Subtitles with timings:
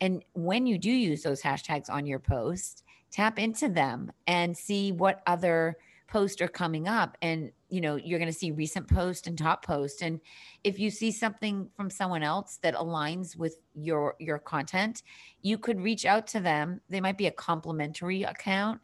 [0.00, 4.92] And when you do use those hashtags on your post, tap into them and see
[4.92, 5.76] what other
[6.08, 7.16] posts are coming up.
[7.22, 10.20] And you know you're going to see recent post and top post and
[10.62, 15.02] if you see something from someone else that aligns with your your content
[15.42, 16.80] you could reach out to them.
[16.88, 18.80] They might be a complimentary account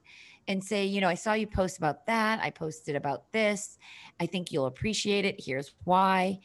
[0.48, 2.40] and say you know i saw you post about that.
[2.42, 3.78] I posted about this.
[4.18, 5.36] I think you'll appreciate it.
[5.38, 6.40] Here's why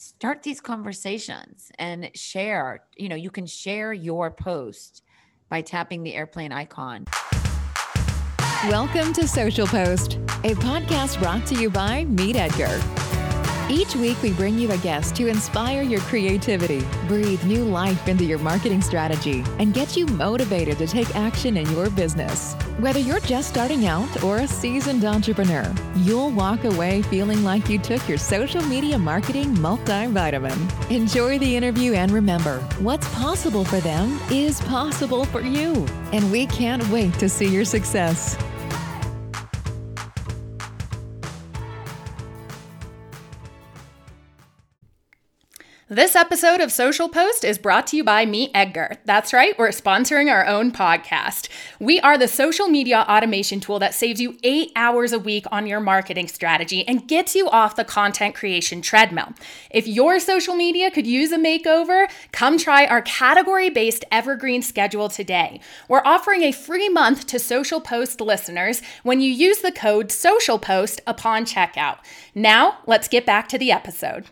[0.00, 5.02] start these conversations and share you know you can share your post
[5.48, 7.04] by tapping the airplane icon
[8.68, 13.07] Welcome to Social Post, a podcast brought to you by Meet Edgar.
[13.70, 18.24] Each week, we bring you a guest to inspire your creativity, breathe new life into
[18.24, 22.54] your marketing strategy, and get you motivated to take action in your business.
[22.78, 27.78] Whether you're just starting out or a seasoned entrepreneur, you'll walk away feeling like you
[27.78, 30.90] took your social media marketing multivitamin.
[30.90, 35.74] Enjoy the interview and remember what's possible for them is possible for you.
[36.12, 38.38] And we can't wait to see your success.
[45.90, 48.98] This episode of Social Post is brought to you by Meet Edgar.
[49.06, 51.48] That's right, we're sponsoring our own podcast.
[51.80, 55.66] We are the social media automation tool that saves you eight hours a week on
[55.66, 59.32] your marketing strategy and gets you off the content creation treadmill.
[59.70, 65.08] If your social media could use a makeover, come try our category based evergreen schedule
[65.08, 65.58] today.
[65.88, 71.00] We're offering a free month to Social Post listeners when you use the code SOCIALPOST
[71.06, 72.00] upon checkout.
[72.34, 74.26] Now, let's get back to the episode.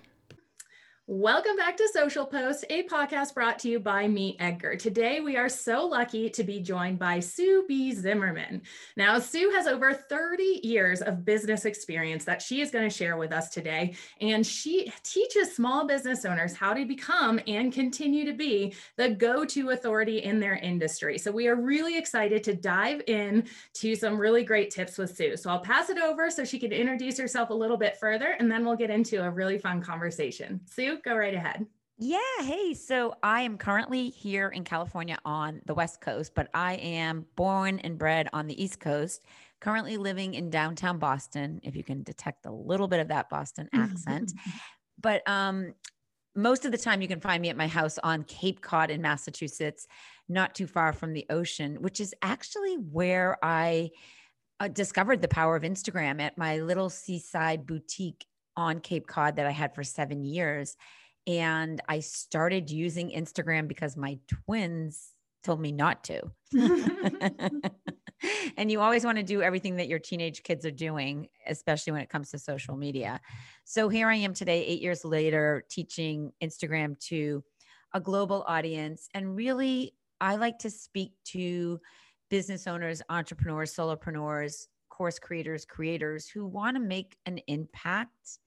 [1.08, 4.74] Welcome back to Social Post, a podcast brought to you by Meet Edgar.
[4.74, 7.92] Today, we are so lucky to be joined by Sue B.
[7.92, 8.62] Zimmerman.
[8.96, 13.16] Now, Sue has over 30 years of business experience that she is going to share
[13.16, 13.94] with us today.
[14.20, 19.44] And she teaches small business owners how to become and continue to be the go
[19.44, 21.18] to authority in their industry.
[21.18, 25.36] So, we are really excited to dive in to some really great tips with Sue.
[25.36, 28.50] So, I'll pass it over so she can introduce herself a little bit further, and
[28.50, 30.60] then we'll get into a really fun conversation.
[30.66, 31.66] Sue, go right ahead.
[31.98, 32.18] Yeah.
[32.40, 37.24] Hey, so I am currently here in California on the West Coast, but I am
[37.36, 39.24] born and bred on the East Coast,
[39.60, 43.70] currently living in downtown Boston, if you can detect a little bit of that Boston
[43.74, 44.34] accent.
[45.00, 45.72] but um,
[46.34, 49.00] most of the time, you can find me at my house on Cape Cod in
[49.00, 49.86] Massachusetts,
[50.28, 53.90] not too far from the ocean, which is actually where I
[54.60, 58.26] uh, discovered the power of Instagram at my little seaside boutique
[58.56, 60.76] on Cape Cod that I had for seven years.
[61.26, 65.12] And I started using Instagram because my twins
[65.42, 66.22] told me not to.
[68.56, 72.02] and you always want to do everything that your teenage kids are doing, especially when
[72.02, 73.20] it comes to social media.
[73.64, 77.44] So here I am today, eight years later, teaching Instagram to
[77.94, 79.08] a global audience.
[79.14, 81.80] And really, I like to speak to
[82.30, 88.38] business owners, entrepreneurs, solopreneurs, course creators, creators who want to make an impact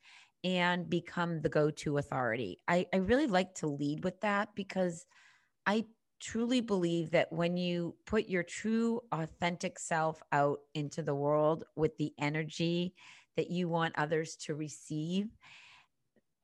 [0.43, 2.57] and become the go to authority.
[2.67, 5.05] I, I really like to lead with that because
[5.65, 5.85] I
[6.19, 11.95] truly believe that when you put your true, authentic self out into the world with
[11.97, 12.93] the energy
[13.37, 15.27] that you want others to receive,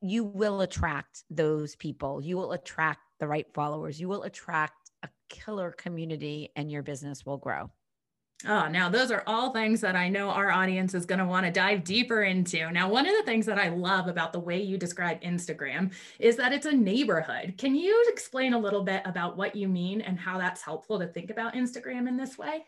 [0.00, 2.22] you will attract those people.
[2.22, 4.00] You will attract the right followers.
[4.00, 7.70] You will attract a killer community, and your business will grow.
[8.44, 11.46] Oh, now those are all things that I know our audience is going to want
[11.46, 12.70] to dive deeper into.
[12.70, 16.36] Now, one of the things that I love about the way you describe Instagram is
[16.36, 17.54] that it's a neighborhood.
[17.56, 21.06] Can you explain a little bit about what you mean and how that's helpful to
[21.06, 22.64] think about Instagram in this way?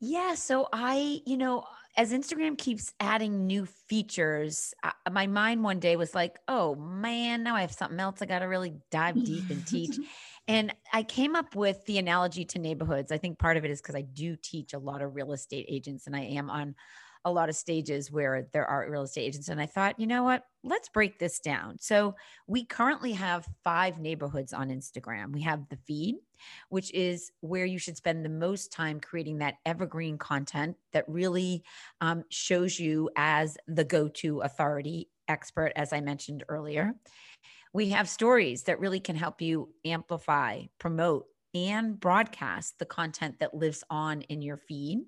[0.00, 0.34] Yeah.
[0.34, 1.64] So I, you know,
[1.96, 7.42] as Instagram keeps adding new features, I, my mind one day was like, oh man,
[7.42, 9.96] now I have something else I got to really dive deep and teach.
[10.48, 13.10] And I came up with the analogy to neighborhoods.
[13.10, 15.66] I think part of it is because I do teach a lot of real estate
[15.68, 16.74] agents and I am on
[17.24, 19.48] a lot of stages where there are real estate agents.
[19.48, 20.44] And I thought, you know what?
[20.62, 21.76] Let's break this down.
[21.80, 22.14] So
[22.46, 25.32] we currently have five neighborhoods on Instagram.
[25.32, 26.18] We have the feed,
[26.68, 31.64] which is where you should spend the most time creating that evergreen content that really
[32.00, 36.94] um, shows you as the go to authority expert, as I mentioned earlier.
[37.72, 43.54] We have stories that really can help you amplify, promote, and broadcast the content that
[43.54, 45.00] lives on in your feed.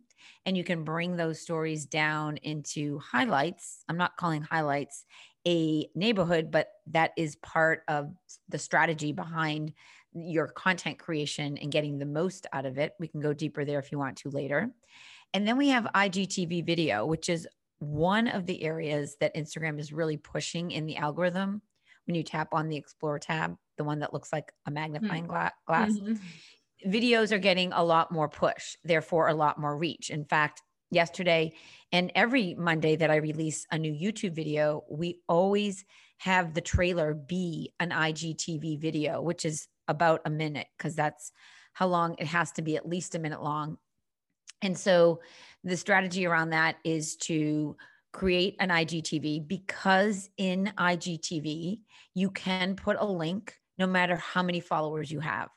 [0.46, 3.84] And you can bring those stories down into highlights.
[3.88, 5.04] I'm not calling highlights
[5.46, 8.12] a neighborhood, but that is part of
[8.48, 9.72] the strategy behind
[10.14, 12.94] your content creation and getting the most out of it.
[12.98, 14.70] We can go deeper there if you want to later.
[15.34, 17.46] And then we have IGTV video, which is
[17.78, 21.62] one of the areas that Instagram is really pushing in the algorithm
[22.08, 25.32] when you tap on the explore tab the one that looks like a magnifying mm-hmm.
[25.32, 25.92] gla- glass.
[25.92, 26.14] Mm-hmm
[26.86, 30.10] videos are getting a lot more push, therefore a lot more reach.
[30.10, 31.52] In fact, yesterday
[31.92, 35.84] and every Monday that I release a new YouTube video, we always
[36.18, 41.32] have the trailer be an IGTV video, which is about a minute because that's
[41.72, 43.78] how long it has to be, at least a minute long.
[44.62, 45.20] And so
[45.62, 47.76] the strategy around that is to
[48.12, 51.80] create an IGTV because in IGTV,
[52.14, 55.50] you can put a link no matter how many followers you have.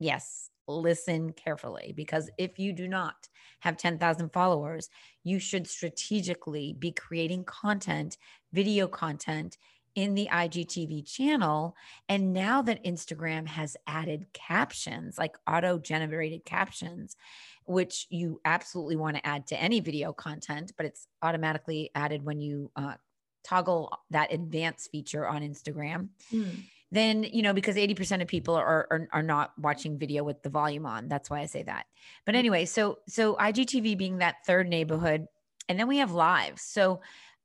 [0.00, 3.28] Yes, listen carefully because if you do not
[3.60, 4.88] have 10,000 followers,
[5.24, 8.16] you should strategically be creating content,
[8.52, 9.56] video content
[9.98, 11.74] in the IGTV channel.
[12.08, 17.16] And now that Instagram has added captions, like auto generated captions,
[17.64, 22.40] which you absolutely want to add to any video content, but it's automatically added when
[22.40, 22.94] you uh,
[23.42, 26.10] toggle that advanced feature on Instagram.
[26.32, 30.42] Mm then you know because 80% of people are, are are not watching video with
[30.42, 31.84] the volume on that's why i say that
[32.24, 32.38] but mm.
[32.38, 35.26] anyway so so igtv being that third neighborhood
[35.68, 37.02] and then we have live so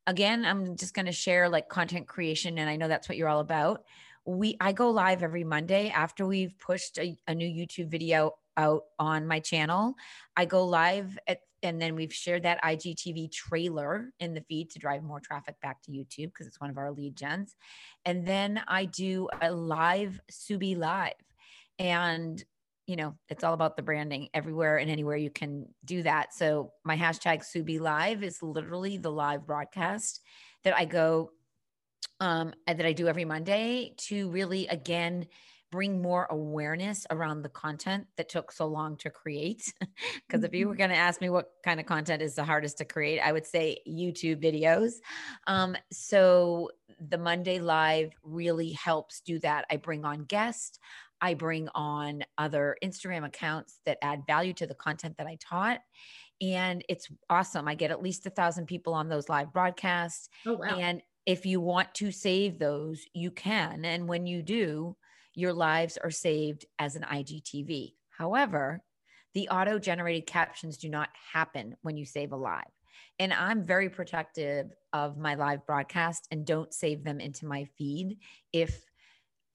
[0.07, 3.29] again i'm just going to share like content creation and i know that's what you're
[3.29, 3.83] all about
[4.25, 8.83] we i go live every monday after we've pushed a, a new youtube video out
[8.99, 9.95] on my channel
[10.35, 14.79] i go live at and then we've shared that IGTV trailer in the feed to
[14.79, 17.55] drive more traffic back to YouTube because it's one of our lead gens.
[18.03, 21.13] And then I do a live Sue B live.
[21.79, 22.43] And
[22.85, 26.33] you know, it's all about the branding everywhere and anywhere you can do that.
[26.33, 30.21] So my hashtag Sue B Live is literally the live broadcast
[30.63, 31.31] that I go
[32.19, 35.27] um that I do every Monday to really again
[35.73, 39.73] bring more awareness around the content that took so long to create.
[40.27, 40.45] Because mm-hmm.
[40.45, 40.79] if you were mm-hmm.
[40.79, 43.45] going to ask me what kind of content is the hardest to create, I would
[43.45, 44.93] say YouTube videos.
[45.47, 46.69] Um, so
[46.99, 49.65] the Monday Live really helps do that.
[49.71, 50.77] I bring on guests.
[51.23, 55.79] I bring on other Instagram accounts that add value to the content that I taught.
[56.41, 57.65] And it's awesome.
[57.65, 60.27] I get at least a thousand people on those live broadcasts.
[60.45, 60.77] Oh, wow.
[60.77, 63.85] And if you want to save those, you can.
[63.85, 64.97] And when you do,
[65.33, 67.93] your lives are saved as an IGTV.
[68.09, 68.81] However,
[69.33, 72.63] the auto generated captions do not happen when you save a live.
[73.17, 78.17] And I'm very protective of my live broadcast and don't save them into my feed
[78.51, 78.83] if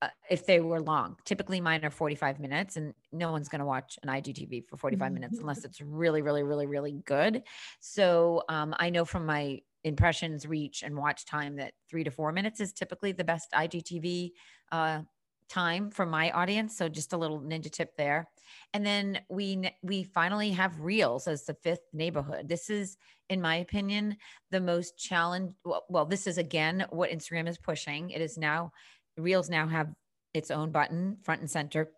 [0.01, 1.17] uh, if they were long.
[1.25, 5.13] Typically mine are 45 minutes and no one's going to watch an IGTV for 45
[5.13, 5.43] minutes mm-hmm.
[5.43, 7.43] unless it's really really really really good.
[7.81, 12.33] So um, I know from my impressions reach and watch time that 3 to 4
[12.33, 14.33] minutes is typically the best IGTV
[14.73, 15.01] uh,
[15.49, 18.29] time for my audience so just a little ninja tip there
[18.75, 22.97] and then we we finally have reels as the fifth neighborhood this is
[23.31, 24.17] in my opinion
[24.51, 28.71] the most challenge well, well this is again what instagram is pushing it is now
[29.19, 29.89] reels now have
[30.35, 31.91] its own button front and center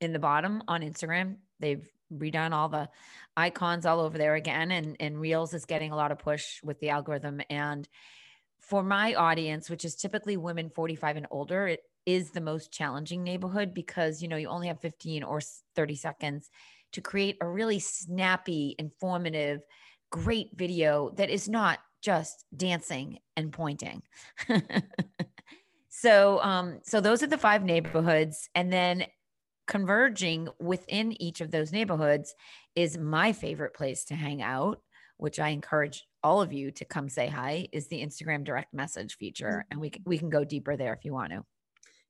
[0.00, 1.36] in the bottom on instagram.
[1.60, 2.88] They've redone all the
[3.36, 6.78] icons all over there again and and reels is getting a lot of push with
[6.80, 7.40] the algorithm.
[7.50, 7.88] And
[8.60, 13.22] for my audience which is typically women 45 and older it is the most challenging
[13.22, 15.40] neighborhood because you know you only have 15 or
[15.74, 16.50] 30 seconds
[16.92, 19.62] to create a really snappy informative
[20.10, 24.02] great video that is not just dancing and pointing
[26.04, 28.48] so um so those are the five neighborhoods.
[28.54, 29.06] And then
[29.66, 32.34] converging within each of those neighborhoods
[32.74, 34.78] is my favorite place to hang out
[35.16, 39.16] which i encourage all of you to come say hi is the instagram direct message
[39.16, 39.64] feature.
[39.70, 41.44] And we, we can go deeper there if you want to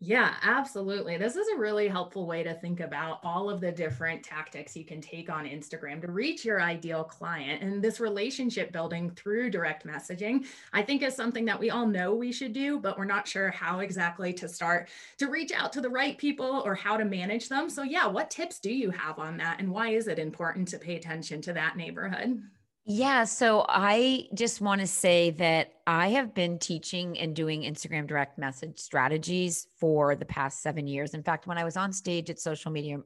[0.06, 1.16] yeah, absolutely.
[1.16, 4.84] This is a really helpful way to think about all of the different tactics you
[4.84, 7.62] can take on Instagram to reach your ideal client.
[7.62, 10.44] And this relationship building through direct messaging,
[10.74, 13.50] I think is something that we all know we should do, but we're not sure
[13.50, 17.48] how exactly to start to reach out to the right people or how to manage
[17.48, 17.70] them.
[17.70, 19.58] So, yeah, what tips do you have on that?
[19.58, 22.42] And why is it important to pay attention to that neighborhood?
[22.86, 23.24] Yeah.
[23.24, 28.38] So I just want to say that I have been teaching and doing Instagram direct
[28.38, 31.14] message strategies for the past seven years.
[31.14, 32.98] In fact, when I was on stage at Social Media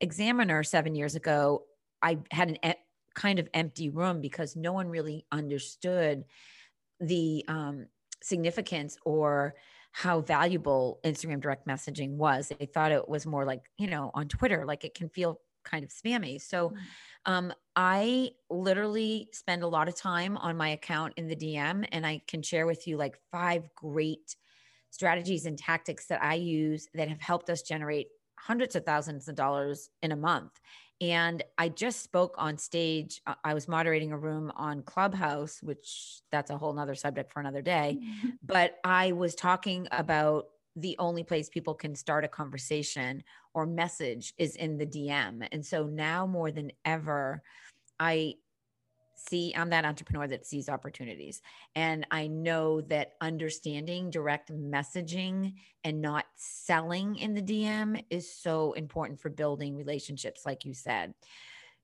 [0.00, 1.64] Examiner seven years ago,
[2.00, 2.80] I had an e-
[3.14, 6.24] kind of empty room because no one really understood
[7.00, 7.86] the um,
[8.22, 9.54] significance or
[9.90, 12.52] how valuable Instagram direct messaging was.
[12.56, 15.82] They thought it was more like, you know, on Twitter, like it can feel kind
[15.82, 16.40] of spammy.
[16.40, 16.76] So, mm.
[17.26, 22.06] Um, I literally spend a lot of time on my account in the DM, and
[22.06, 24.36] I can share with you like five great
[24.90, 29.34] strategies and tactics that I use that have helped us generate hundreds of thousands of
[29.34, 30.52] dollars in a month.
[31.00, 33.20] And I just spoke on stage.
[33.26, 37.40] Uh, I was moderating a room on Clubhouse, which that's a whole nother subject for
[37.40, 37.98] another day.
[38.00, 38.28] Mm-hmm.
[38.42, 44.34] But I was talking about the only place people can start a conversation or message
[44.38, 45.46] is in the DM.
[45.50, 47.42] And so now more than ever,
[47.98, 48.34] I
[49.14, 51.40] see I'm that entrepreneur that sees opportunities.
[51.74, 55.54] And I know that understanding direct messaging
[55.84, 61.14] and not selling in the DM is so important for building relationships, like you said.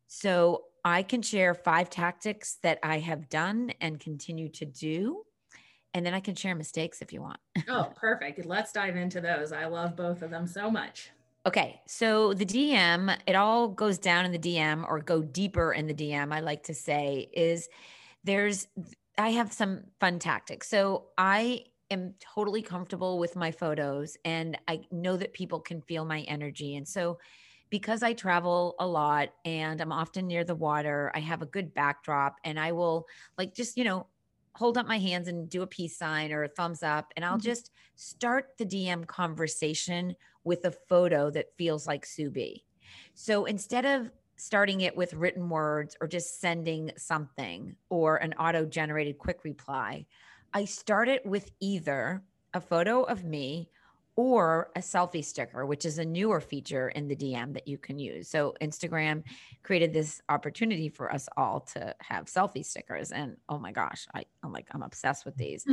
[0.06, 5.24] So I can share five tactics that I have done and continue to do.
[5.94, 7.38] And then I can share mistakes if you want.
[7.68, 8.44] oh, perfect.
[8.46, 9.52] Let's dive into those.
[9.52, 11.10] I love both of them so much.
[11.44, 15.88] Okay, so the DM, it all goes down in the DM or go deeper in
[15.88, 17.68] the DM, I like to say, is
[18.22, 18.68] there's,
[19.18, 20.68] I have some fun tactics.
[20.68, 26.04] So I am totally comfortable with my photos and I know that people can feel
[26.04, 26.76] my energy.
[26.76, 27.18] And so,
[27.70, 31.72] because I travel a lot and I'm often near the water, I have a good
[31.72, 33.06] backdrop and I will
[33.38, 34.06] like just, you know,
[34.54, 37.38] hold up my hands and do a peace sign or a thumbs up and I'll
[37.38, 37.46] mm-hmm.
[37.46, 42.64] just start the DM conversation with a photo that feels like Sue B.
[43.14, 48.64] So instead of starting it with written words or just sending something or an auto
[48.64, 50.06] generated quick reply,
[50.52, 53.70] I start it with either a photo of me
[54.16, 57.98] or a selfie sticker, which is a newer feature in the DM that you can
[57.98, 58.28] use.
[58.28, 59.22] So Instagram
[59.62, 63.10] created this opportunity for us all to have selfie stickers.
[63.10, 65.64] And oh my gosh, I, I'm like, I'm obsessed with these.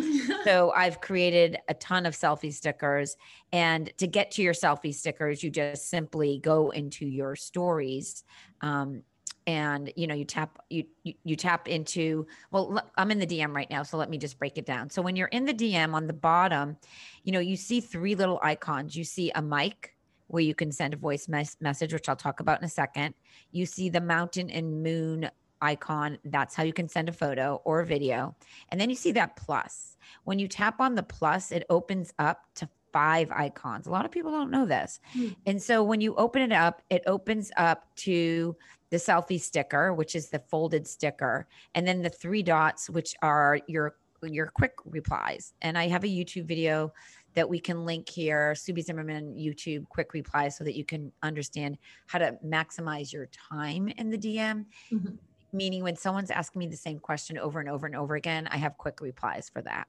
[0.46, 3.18] so I've created a ton of selfie stickers.
[3.52, 8.24] And to get to your selfie stickers, you just simply go into your stories
[8.62, 9.04] um,
[9.50, 13.56] and you know you tap you, you, you tap into well i'm in the dm
[13.56, 15.96] right now so let me just break it down so when you're in the dm
[15.96, 16.78] on the bottom
[17.24, 19.96] you know you see three little icons you see a mic
[20.28, 23.16] where you can send a voice mes- message which i'll talk about in a second
[23.52, 25.28] you see the mountain and moon
[25.62, 28.36] icon that's how you can send a photo or a video
[28.70, 32.44] and then you see that plus when you tap on the plus it opens up
[32.54, 33.88] to five icons.
[33.88, 35.00] A lot of people don't know this.
[35.16, 35.36] Mm.
[35.46, 38.56] And so when you open it up, it opens up to
[38.90, 43.60] the selfie sticker, which is the folded sticker, and then the three dots, which are
[43.68, 45.54] your your quick replies.
[45.62, 46.92] And I have a YouTube video
[47.36, 48.82] that we can link here, Sue B.
[48.82, 51.78] Zimmerman YouTube quick replies, so that you can understand
[52.08, 54.66] how to maximize your time in the DM.
[54.92, 55.16] Mm-hmm.
[55.52, 58.58] Meaning, when someone's asking me the same question over and over and over again, I
[58.58, 59.88] have quick replies for that.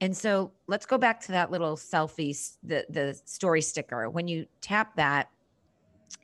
[0.00, 4.10] And so let's go back to that little selfie, the the story sticker.
[4.10, 5.30] When you tap that,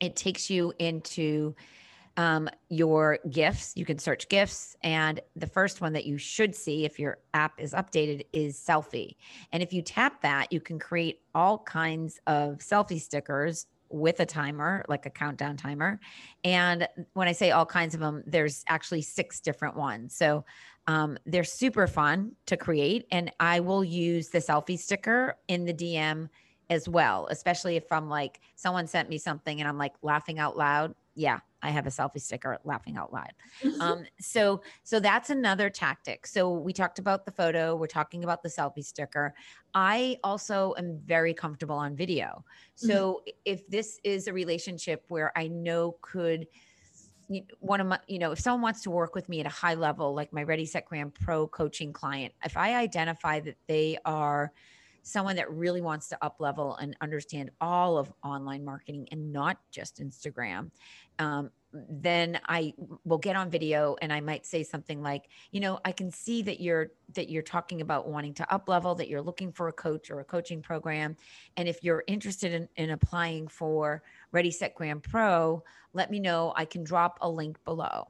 [0.00, 1.55] it takes you into
[2.18, 3.72] um, your gifts.
[3.76, 4.76] You can search gifts.
[4.82, 9.14] And the first one that you should see if your app is updated is selfie.
[9.52, 14.26] And if you tap that, you can create all kinds of selfie stickers with a
[14.26, 16.00] timer, like a countdown timer.
[16.42, 20.12] And when I say all kinds of them, there's actually six different ones.
[20.14, 20.44] So
[20.88, 23.06] um, they're super fun to create.
[23.12, 26.28] And I will use the selfie sticker in the DM
[26.68, 30.56] as well, especially if I'm like, someone sent me something and I'm like laughing out
[30.56, 30.94] loud.
[31.14, 33.33] Yeah, I have a selfie sticker laughing out loud.
[33.81, 36.27] um, so so that's another tactic.
[36.27, 39.35] So we talked about the photo, we're talking about the selfie sticker.
[39.75, 42.45] I also am very comfortable on video.
[42.75, 43.31] So mm-hmm.
[43.45, 46.47] if this is a relationship where I know could
[47.61, 49.75] one of my, you know, if someone wants to work with me at a high
[49.75, 54.53] level, like my Ready Set Gram Pro coaching client, if I identify that they are
[55.09, 59.59] someone that really wants to up level and understand all of online marketing and not
[59.71, 60.71] just Instagram,
[61.19, 62.75] um, then I
[63.05, 66.43] will get on video and I might say something like, you know, I can see
[66.43, 69.73] that you're that you're talking about wanting to up level, that you're looking for a
[69.73, 71.17] coach or a coaching program.
[71.57, 75.62] And if you're interested in, in applying for Ready Set Gram Pro,
[75.93, 76.53] let me know.
[76.57, 78.09] I can drop a link below.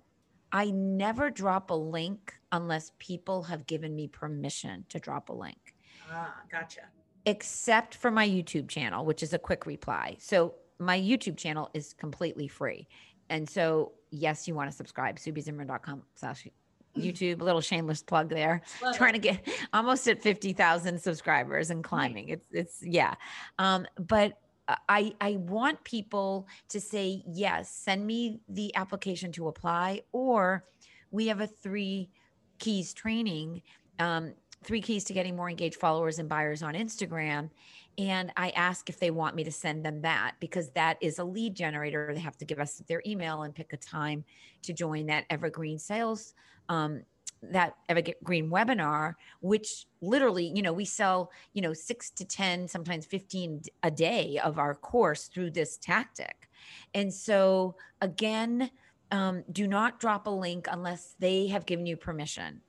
[0.50, 5.74] I never drop a link unless people have given me permission to drop a link.
[6.10, 6.82] Ah, gotcha.
[7.26, 10.16] Except for my YouTube channel, which is a quick reply.
[10.18, 12.88] So my YouTube channel is completely free.
[13.30, 16.46] And so, yes, you want to subscribe, suebzimmerman.com slash
[16.96, 18.62] YouTube, a little shameless plug there.
[18.82, 19.22] Love trying it.
[19.22, 22.28] to get almost at 50,000 subscribers and climbing.
[22.28, 23.14] It's, it's, yeah.
[23.58, 24.38] Um, but
[24.88, 30.64] I, I want people to say, yes, send me the application to apply, or
[31.10, 32.10] we have a three
[32.58, 33.62] keys training,
[33.98, 34.34] um,
[34.64, 37.50] three keys to getting more engaged followers and buyers on Instagram.
[37.96, 41.24] And I ask if they want me to send them that because that is a
[41.24, 42.12] lead generator.
[42.14, 44.24] They have to give us their email and pick a time
[44.62, 46.34] to join that evergreen sales
[46.68, 47.02] um,
[47.42, 53.06] that evergreen webinar which literally you know we sell you know 6 to 10 sometimes
[53.06, 56.48] 15 a day of our course through this tactic
[56.94, 58.70] and so again
[59.10, 62.60] um, do not drop a link unless they have given you permission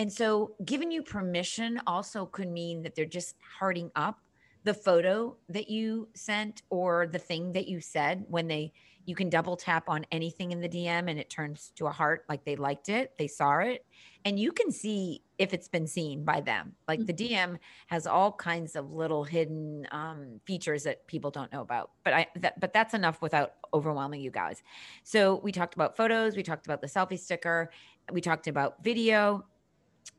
[0.00, 4.18] and so giving you permission also could mean that they're just hearting up
[4.64, 8.72] the photo that you sent or the thing that you said when they
[9.04, 12.24] you can double tap on anything in the DM and it turns to a heart
[12.28, 13.84] like they liked it, they saw it,
[14.24, 16.74] and you can see if it's been seen by them.
[16.86, 21.62] Like the DM has all kinds of little hidden um, features that people don't know
[21.62, 21.90] about.
[22.04, 24.62] But I that, but that's enough without overwhelming you guys.
[25.02, 27.70] So we talked about photos, we talked about the selfie sticker,
[28.12, 29.44] we talked about video,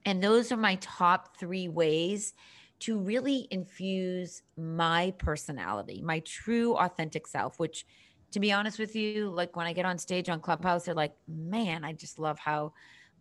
[0.05, 2.33] and those are my top three ways
[2.79, 7.86] to really infuse my personality, my true authentic self, which
[8.31, 11.13] to be honest with you, like when I get on stage on Clubhouse, they're like,
[11.27, 12.74] man, I just love how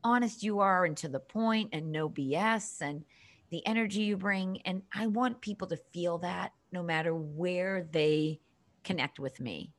[0.03, 3.05] honest you are and to the point and no BS and
[3.51, 4.63] the energy you bring.
[4.65, 8.41] And I want people to feel that no matter where they
[8.85, 9.73] connect with me.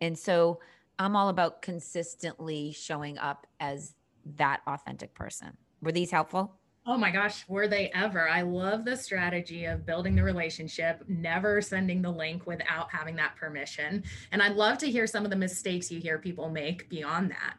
[0.00, 0.60] And so
[0.98, 3.94] I'm all about consistently showing up as
[4.36, 5.56] that authentic person.
[5.84, 6.56] Were these helpful?
[6.86, 8.28] Oh my gosh, were they ever?
[8.28, 13.36] I love the strategy of building the relationship, never sending the link without having that
[13.36, 14.02] permission.
[14.32, 17.56] And I'd love to hear some of the mistakes you hear people make beyond that.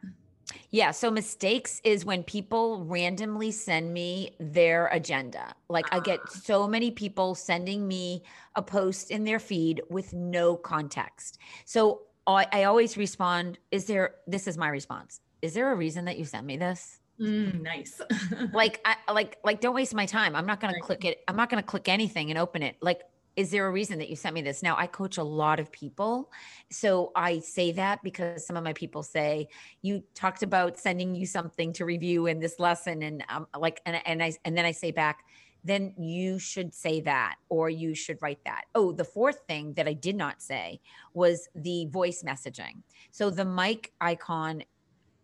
[0.70, 0.92] Yeah.
[0.92, 5.54] So mistakes is when people randomly send me their agenda.
[5.68, 6.28] Like I get ah.
[6.28, 8.22] so many people sending me
[8.54, 11.38] a post in their feed with no context.
[11.64, 15.20] So I, I always respond, is there, this is my response.
[15.42, 17.00] Is there a reason that you sent me this?
[17.20, 18.00] Mm, nice.
[18.52, 20.36] like, I like, like, don't waste my time.
[20.36, 20.80] I'm not going right.
[20.80, 21.22] to click it.
[21.28, 22.76] I'm not going to click anything and open it.
[22.80, 23.02] Like,
[23.36, 24.62] is there a reason that you sent me this?
[24.62, 26.32] Now, I coach a lot of people.
[26.70, 29.48] So I say that because some of my people say,
[29.82, 33.02] you talked about sending you something to review in this lesson.
[33.02, 35.24] And um, like, and, and I, and then I say back,
[35.64, 38.64] then you should say that or you should write that.
[38.74, 40.80] Oh, the fourth thing that I did not say
[41.12, 42.82] was the voice messaging.
[43.10, 44.62] So the mic icon,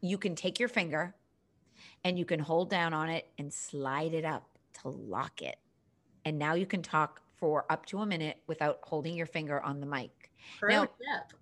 [0.00, 1.14] you can take your finger
[2.04, 4.48] and you can hold down on it and slide it up
[4.82, 5.56] to lock it.
[6.24, 9.80] And now you can talk for up to a minute without holding your finger on
[9.80, 10.30] the mic.
[10.58, 10.88] Pro now,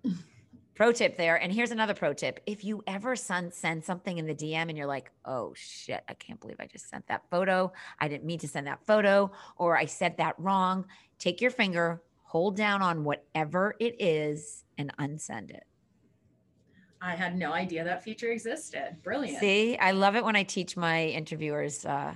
[0.03, 0.13] tip.
[0.75, 1.35] pro tip there.
[1.35, 2.39] And here's another pro tip.
[2.45, 6.13] If you ever send, send something in the DM and you're like, oh shit, I
[6.15, 7.71] can't believe I just sent that photo.
[7.99, 10.85] I didn't mean to send that photo, or I said that wrong,
[11.19, 15.65] take your finger, hold down on whatever it is, and unsend it.
[17.01, 18.97] I had no idea that feature existed.
[19.01, 19.39] Brilliant.
[19.39, 22.13] See, I love it when I teach my interviewers uh,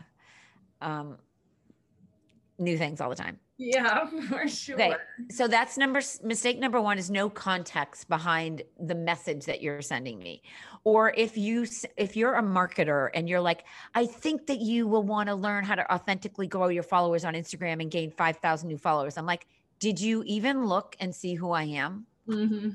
[0.82, 1.18] um,
[2.60, 3.40] new things all the time.
[3.58, 4.76] Yeah, for sure.
[4.76, 4.96] Okay.
[5.32, 10.20] So that's number mistake number 1 is no context behind the message that you're sending
[10.20, 10.44] me.
[10.84, 11.66] Or if you
[11.98, 13.64] if you're a marketer and you're like,
[13.96, 17.34] "I think that you will want to learn how to authentically grow your followers on
[17.34, 19.48] Instagram and gain 5,000 new followers." I'm like,
[19.80, 22.70] "Did you even look and see who I am?" Mm-hmm.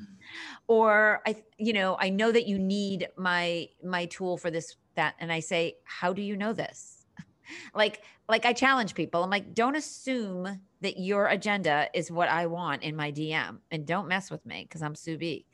[0.68, 5.14] Or I, you know, I know that you need my my tool for this that,
[5.18, 7.06] and I say, how do you know this?
[7.74, 9.22] like, like I challenge people.
[9.22, 13.86] I'm like, don't assume that your agenda is what I want in my DM and
[13.86, 15.44] don't mess with me because I'm Sue B.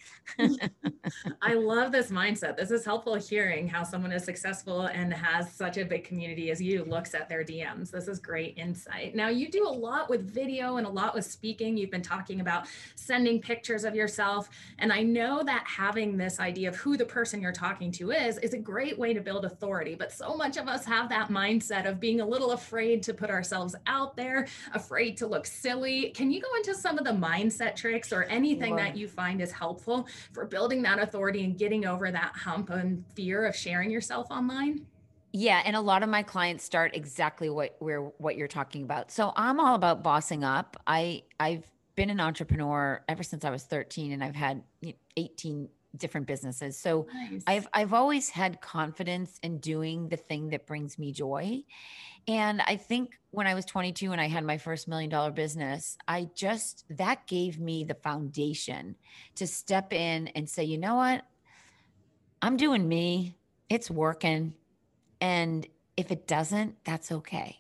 [1.42, 2.56] I love this mindset.
[2.56, 6.62] This is helpful hearing how someone is successful and has such a big community as
[6.62, 7.90] you looks at their DMs.
[7.90, 9.16] This is great insight.
[9.16, 11.76] Now, you do a lot with video and a lot with speaking.
[11.76, 14.48] You've been talking about sending pictures of yourself.
[14.78, 18.38] And I know that having this idea of who the person you're talking to is,
[18.38, 19.96] is a great way to build authority.
[19.96, 23.30] But so much of us have that mindset of being a little afraid to put
[23.30, 26.10] ourselves out there, afraid to look silly.
[26.10, 29.52] Can you go into some of the mindset tricks or anything that you find is
[29.52, 34.26] helpful for building that authority and getting over that hump and fear of sharing yourself
[34.30, 34.86] online?
[35.32, 39.10] Yeah, and a lot of my clients start exactly what where what you're talking about.
[39.10, 40.76] So I'm all about bossing up.
[40.86, 44.62] I I've been an entrepreneur ever since I was 13 and I've had
[45.16, 46.78] 18 different businesses.
[46.78, 47.42] So nice.
[47.46, 51.64] I've I've always had confidence in doing the thing that brings me joy.
[52.28, 55.96] And I think when I was 22 and I had my first million dollar business,
[56.08, 58.96] I just, that gave me the foundation
[59.36, 61.24] to step in and say, you know what?
[62.42, 63.36] I'm doing me,
[63.68, 64.54] it's working.
[65.20, 67.56] And if it doesn't, that's okay.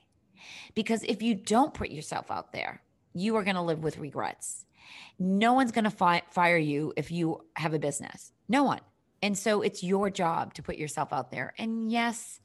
[0.74, 2.82] Because if you don't put yourself out there,
[3.14, 4.64] you are going to live with regrets.
[5.18, 8.32] No one's going to fi- fire you if you have a business.
[8.48, 8.80] No one.
[9.22, 11.54] And so it's your job to put yourself out there.
[11.58, 12.40] And yes,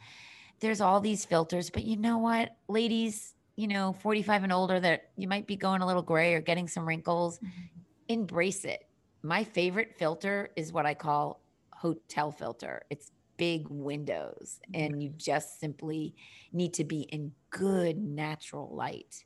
[0.62, 5.10] there's all these filters, but you know what, ladies, you know, 45 and older that
[5.18, 7.62] you might be going a little gray or getting some wrinkles, mm-hmm.
[8.08, 8.88] embrace it.
[9.24, 12.84] My favorite filter is what I call hotel filter.
[12.90, 16.14] It's big windows and you just simply
[16.54, 19.26] need to be in good natural light.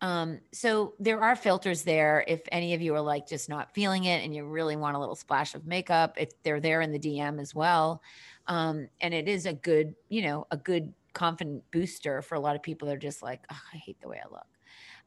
[0.00, 2.24] Um, so there are filters there.
[2.26, 4.98] If any of you are like just not feeling it and you really want a
[4.98, 8.02] little splash of makeup, if they're there in the DM as well.
[8.46, 12.56] Um, and it is a good, you know, a good confident booster for a lot
[12.56, 14.46] of people that are just like, oh, I hate the way I look.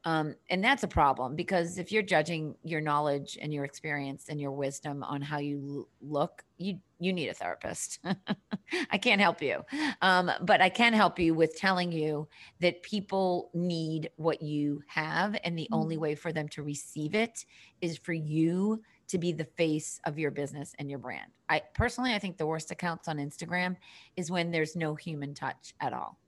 [0.06, 4.40] Um, and that's a problem because if you're judging your knowledge and your experience and
[4.40, 8.00] your wisdom on how you look, you you need a therapist.
[8.92, 9.64] I can't help you,
[10.02, 12.28] um, but I can help you with telling you
[12.62, 15.74] that people need what you have, and the mm-hmm.
[15.74, 17.44] only way for them to receive it
[17.82, 21.32] is for you to be the face of your business and your brand.
[21.50, 23.76] I personally, I think the worst accounts on Instagram
[24.16, 26.20] is when there's no human touch at all.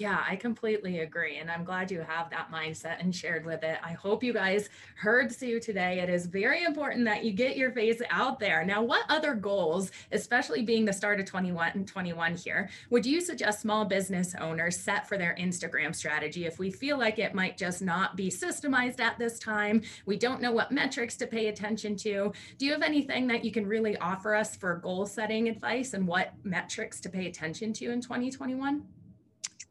[0.00, 1.36] Yeah, I completely agree.
[1.36, 3.78] And I'm glad you have that mindset and shared with it.
[3.82, 6.00] I hope you guys heard Sue today.
[6.00, 8.64] It is very important that you get your face out there.
[8.64, 13.60] Now, what other goals, especially being the start of 21 21 here, would you suggest
[13.60, 17.82] small business owners set for their Instagram strategy if we feel like it might just
[17.82, 19.82] not be systemized at this time?
[20.06, 22.32] We don't know what metrics to pay attention to.
[22.56, 26.06] Do you have anything that you can really offer us for goal setting advice and
[26.06, 28.86] what metrics to pay attention to in 2021?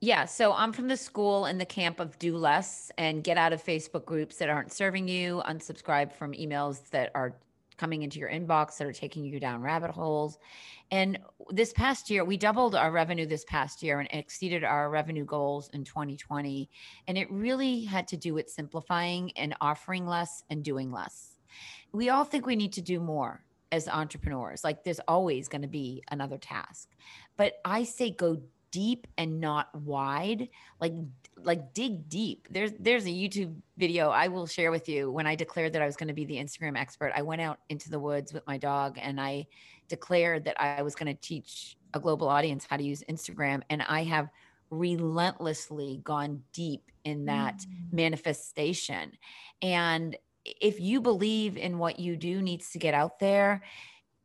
[0.02, 0.26] Yeah.
[0.26, 3.64] So I'm from the school and the camp of do less and get out of
[3.64, 7.36] Facebook groups that aren't serving you, unsubscribe from emails that are
[7.76, 10.38] coming into your inbox that are taking you down rabbit holes.
[10.92, 15.26] And this past year, we doubled our revenue this past year and exceeded our revenue
[15.26, 16.70] goals in 2020.
[17.08, 21.38] And it really had to do with simplifying and offering less and doing less.
[21.92, 24.64] We all think we need to do more as entrepreneurs.
[24.64, 26.90] Like there's always going to be another task.
[27.38, 30.94] But I say go deep and not wide like
[31.42, 32.48] like dig deep.
[32.52, 35.12] There's there's a youtube video i will share with you.
[35.12, 37.60] When i declared that i was going to be the instagram expert i went out
[37.70, 39.48] into the woods with my dog and i
[39.88, 43.82] declared that i was going to teach a global audience how to use instagram and
[43.84, 44.30] i have
[44.70, 47.94] relentlessly gone deep in that mm.
[47.94, 49.12] manifestation.
[49.62, 53.62] And if you believe in what you do needs to get out there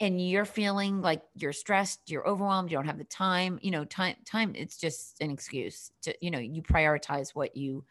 [0.04, 3.84] and you're feeling like you're stressed, you're overwhelmed, you don't have the time, you know,
[3.84, 7.84] time time it's just an excuse to, you know, you prioritize what you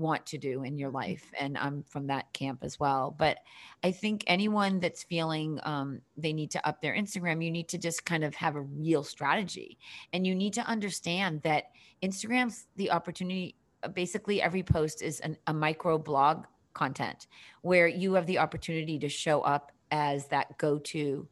[0.00, 0.96] want to do in your mm-hmm.
[0.96, 3.38] life and i'm from that camp as well but
[3.84, 7.78] i think anyone that's feeling um, they need to up their instagram you need to
[7.78, 9.78] just kind of have a real strategy
[10.12, 11.64] and you need to understand that
[12.02, 17.26] instagram's the opportunity uh, basically every post is an, a micro blog content
[17.60, 21.28] where you have the opportunity to show up as that go-to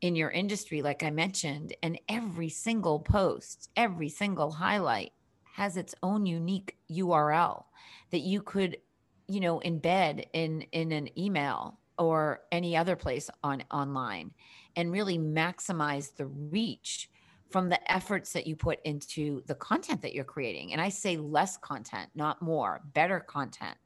[0.00, 5.12] in your industry, like I mentioned, and every single post, every single highlight
[5.54, 7.64] has its own unique URL
[8.10, 8.78] that you could,
[9.28, 14.32] you know, embed in in an email or any other place on online
[14.76, 17.10] and really maximize the reach
[17.50, 20.72] from the efforts that you put into the content that you're creating.
[20.72, 23.76] And I say less content, not more, better content.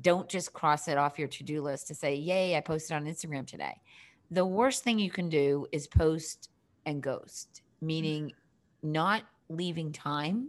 [0.00, 3.46] Don't just cross it off your to-do list to say, "Yay, I posted on Instagram
[3.46, 3.80] today."
[4.30, 6.50] The worst thing you can do is post
[6.86, 8.32] and ghost, meaning
[8.82, 10.48] not leaving time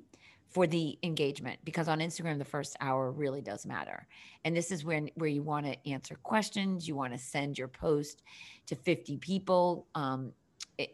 [0.50, 4.08] for the engagement because on Instagram the first hour really does matter.
[4.46, 7.68] And this is when where you want to answer questions, you want to send your
[7.68, 8.24] post
[8.68, 10.32] to 50 people um,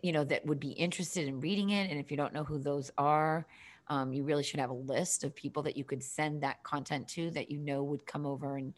[0.03, 2.59] you know that would be interested in reading it and if you don't know who
[2.59, 3.45] those are,
[3.87, 7.07] um, you really should have a list of people that you could send that content
[7.09, 8.73] to that you know would come over and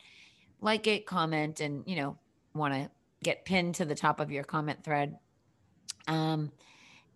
[0.61, 2.17] like it, comment and you know
[2.53, 2.89] want to
[3.23, 5.17] get pinned to the top of your comment thread.
[6.07, 6.51] Um,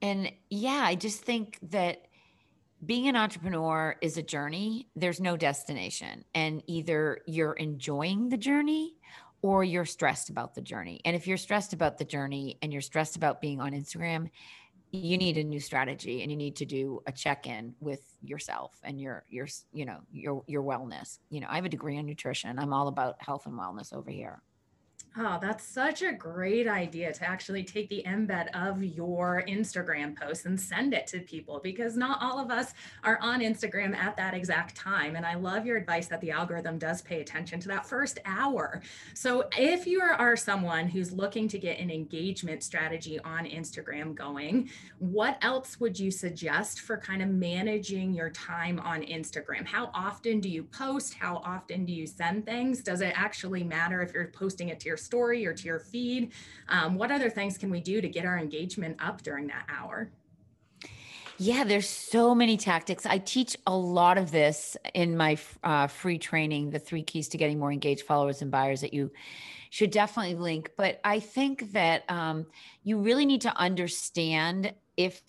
[0.01, 2.07] and yeah, I just think that
[2.85, 4.87] being an entrepreneur is a journey.
[4.95, 6.23] There's no destination.
[6.35, 8.95] And either you're enjoying the journey
[9.41, 11.01] or you're stressed about the journey.
[11.05, 14.29] And if you're stressed about the journey and you're stressed about being on Instagram,
[14.91, 19.01] you need a new strategy and you need to do a check-in with yourself and
[19.01, 21.19] your your you know your your wellness.
[21.29, 22.57] You know, I have a degree in nutrition.
[22.57, 24.41] I'm all about health and wellness over here.
[25.19, 30.45] Oh, that's such a great idea to actually take the embed of your Instagram post
[30.45, 34.35] and send it to people because not all of us are on Instagram at that
[34.35, 35.15] exact time.
[35.15, 38.83] And I love your advice that the algorithm does pay attention to that first hour.
[39.15, 44.69] So if you are someone who's looking to get an engagement strategy on Instagram going,
[44.99, 49.65] what else would you suggest for kind of managing your time on Instagram?
[49.65, 51.15] How often do you post?
[51.15, 52.83] How often do you send things?
[52.83, 56.31] Does it actually matter if you're posting it to your story or to your feed?
[56.69, 60.11] Um, what other things can we do to get our engagement up during that hour?
[61.39, 63.05] Yeah, there's so many tactics.
[63.05, 67.37] I teach a lot of this in my uh, free training, the three keys to
[67.37, 69.11] getting more engaged followers and buyers that you
[69.69, 70.71] should definitely link.
[70.75, 72.47] But I think that um,
[72.83, 75.21] you really need to understand if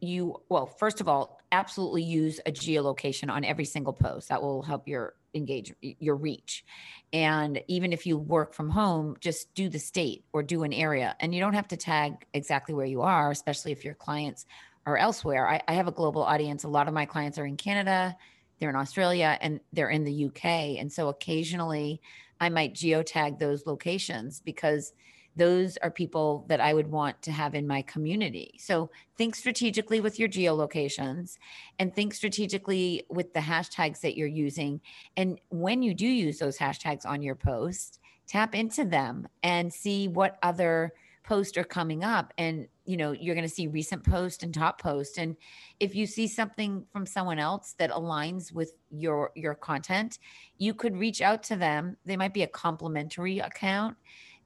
[0.00, 4.28] you, well, first of all, absolutely use a geolocation on every single post.
[4.28, 6.64] That will help your engage your reach.
[7.12, 11.16] And even if you work from home, just do the state or do an area.
[11.20, 14.46] And you don't have to tag exactly where you are, especially if your clients
[14.86, 15.48] are elsewhere.
[15.48, 16.64] I, I have a global audience.
[16.64, 18.16] A lot of my clients are in Canada,
[18.58, 20.44] they're in Australia and they're in the UK.
[20.78, 22.00] And so occasionally
[22.40, 24.92] I might geotag those locations because
[25.36, 28.54] those are people that I would want to have in my community.
[28.58, 31.36] So think strategically with your geolocations
[31.78, 34.80] and think strategically with the hashtags that you're using.
[35.16, 40.08] And when you do use those hashtags on your post, tap into them and see
[40.08, 44.42] what other posts are coming up and you know you're going to see recent post
[44.42, 45.36] and top post and
[45.78, 50.18] if you see something from someone else that aligns with your your content
[50.58, 53.96] you could reach out to them they might be a complimentary account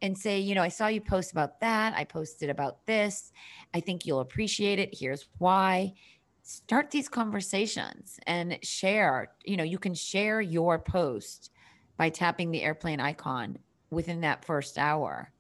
[0.05, 1.95] and say, you know, I saw you post about that.
[1.97, 3.33] I posted about this.
[3.73, 4.91] I think you'll appreciate it.
[4.93, 5.95] Here's why.
[6.43, 9.33] Start these conversations and share.
[9.47, 11.53] You know, you can share your post
[11.97, 15.33] by tapping the airplane icon within that first hour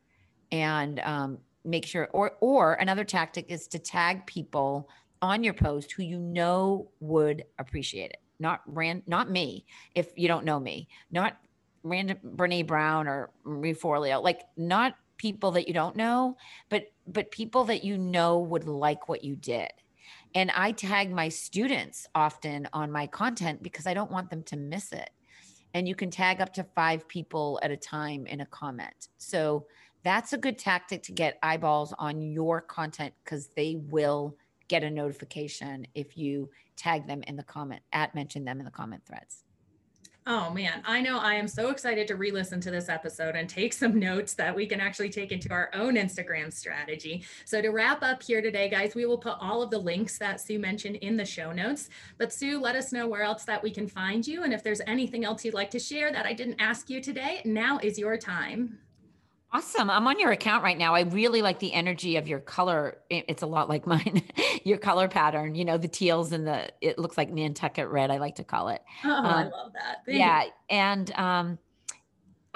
[0.50, 4.88] and um, make sure or or another tactic is to tag people
[5.20, 10.28] on your post who you know would appreciate it not ran not me if you
[10.28, 11.38] don't know me not
[11.84, 16.36] random Brene Brown or Marie Forleo, like not people that you don't know,
[16.68, 19.70] but but people that you know would like what you did.
[20.34, 24.56] And I tag my students often on my content because I don't want them to
[24.56, 25.10] miss it.
[25.74, 29.08] And you can tag up to five people at a time in a comment.
[29.18, 29.66] So
[30.02, 34.36] that's a good tactic to get eyeballs on your content because they will
[34.68, 38.70] get a notification if you tag them in the comment at mention them in the
[38.70, 39.43] comment threads.
[40.26, 43.46] Oh man, I know I am so excited to re listen to this episode and
[43.46, 47.24] take some notes that we can actually take into our own Instagram strategy.
[47.44, 50.40] So, to wrap up here today, guys, we will put all of the links that
[50.40, 51.90] Sue mentioned in the show notes.
[52.16, 54.44] But, Sue, let us know where else that we can find you.
[54.44, 57.42] And if there's anything else you'd like to share that I didn't ask you today,
[57.44, 58.78] now is your time.
[59.54, 59.88] Awesome.
[59.88, 60.96] I'm on your account right now.
[60.96, 62.98] I really like the energy of your color.
[63.08, 64.24] It's a lot like mine.
[64.64, 68.18] your color pattern, you know, the teals and the it looks like Nantucket red, I
[68.18, 68.82] like to call it.
[69.04, 69.98] Oh, um, I love that.
[70.08, 70.44] Yeah.
[70.68, 71.58] And um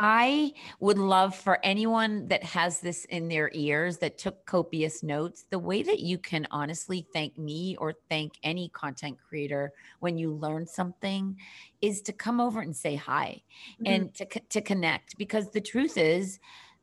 [0.01, 5.45] I would love for anyone that has this in their ears that took copious notes,
[5.51, 10.33] the way that you can honestly thank me or thank any content creator when you
[10.33, 11.37] learn something
[11.81, 13.43] is to come over and say hi
[13.75, 13.93] mm-hmm.
[13.93, 15.19] and to, to connect.
[15.19, 16.39] Because the truth is,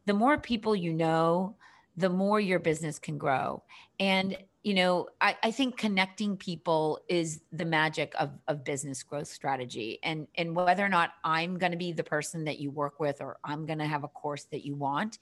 [0.06, 1.56] the more people you know,
[1.98, 3.64] the more your business can grow.
[4.00, 9.28] And, you know, I, I think connecting people is the magic of, of business growth
[9.28, 10.00] strategy.
[10.04, 13.22] And, and whether or not I'm going to be the person that you work with
[13.22, 15.20] or I'm going to have a course that you want,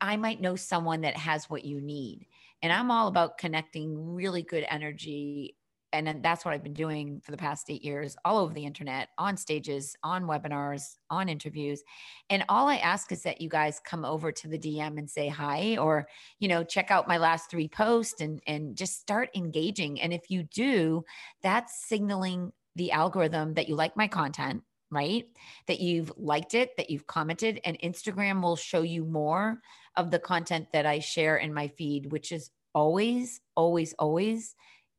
[0.00, 2.26] I might know someone that has what you need.
[2.62, 5.54] And I'm all about connecting really good energy
[5.92, 9.08] and that's what I've been doing for the past eight years, all over the internet,
[9.16, 11.82] on stages, on webinars, on interviews.
[12.28, 15.28] And all I ask is that you guys come over to the DM and say
[15.28, 20.00] hi, or you know, check out my last three posts and and just start engaging.
[20.00, 21.04] And if you do,
[21.42, 25.26] that's signaling the algorithm that you like my content, right?
[25.66, 29.60] That you've liked it, that you've commented, and Instagram will show you more
[29.96, 34.54] of the content that I share in my feed, which is always, always, always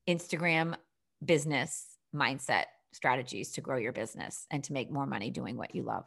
[0.10, 0.76] Instagram
[1.24, 5.84] business mindset strategies to grow your business and to make more money doing what you
[5.84, 6.06] love.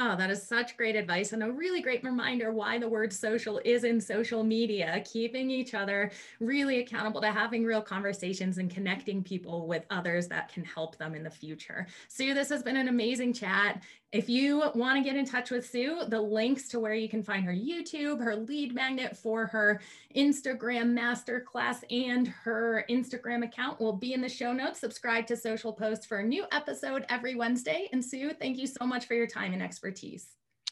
[0.00, 3.60] Oh, that is such great advice and a really great reminder why the word social
[3.64, 9.24] is in social media, keeping each other really accountable to having real conversations and connecting
[9.24, 11.86] people with others that can help them in the future.
[12.06, 13.82] Sue, this has been an amazing chat.
[14.10, 17.22] If you want to get in touch with Sue, the links to where you can
[17.22, 19.82] find her YouTube, her lead magnet for her
[20.16, 24.80] Instagram masterclass, and her Instagram account will be in the show notes.
[24.80, 27.90] Subscribe to Social Post for a new episode every Wednesday.
[27.92, 30.28] And Sue, thank you so much for your time and expertise.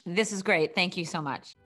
[0.06, 0.74] This is great.
[0.74, 1.56] Thank you so much.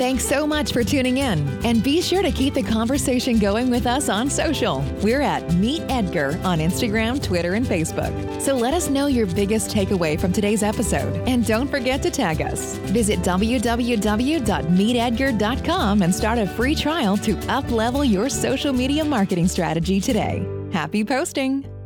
[0.00, 1.46] Thanks so much for tuning in.
[1.62, 4.82] And be sure to keep the conversation going with us on social.
[5.02, 8.40] We're at Meet Edgar on Instagram, Twitter, and Facebook.
[8.40, 11.12] So let us know your biggest takeaway from today's episode.
[11.28, 12.78] And don't forget to tag us.
[12.78, 20.00] Visit www.meetedgar.com and start a free trial to up level your social media marketing strategy
[20.00, 20.48] today.
[20.72, 21.79] Happy posting!